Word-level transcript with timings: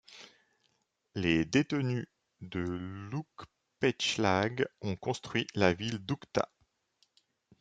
Les 1.13 1.45
détenus 1.45 2.07
de 2.41 2.59
l'Oukhtpetchlag 3.11 4.67
ont 4.81 4.95
construit 4.95 5.45
la 5.53 5.73
ville 5.75 5.99
d'Oukhta. 5.99 6.49